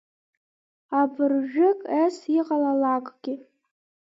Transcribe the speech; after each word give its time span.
Абыржәык 1.01 1.79
ес-иҟалалакгьы… 2.01 3.35